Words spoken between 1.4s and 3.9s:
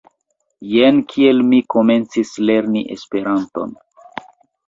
mi komencis lerni Esperanton.